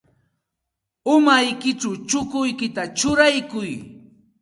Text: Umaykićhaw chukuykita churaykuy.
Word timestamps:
Umaykićhaw 1.13 1.93
chukuykita 2.07 2.83
churaykuy. 2.97 3.71